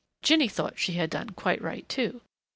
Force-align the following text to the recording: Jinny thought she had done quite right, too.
Jinny 0.23 0.47
thought 0.47 0.79
she 0.79 0.93
had 0.93 1.11
done 1.11 1.29
quite 1.29 1.61
right, 1.61 1.87
too. 1.87 2.21